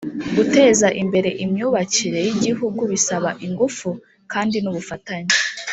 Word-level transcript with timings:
guteza 0.35 0.87
imbere 1.01 1.29
imyubakire 1.43 2.19
y 2.25 2.29
igihugu 2.35 2.81
bisaba 2.91 3.29
ingufu 3.45 3.89
kandi 4.31 4.55
nubufatanye 4.59 5.33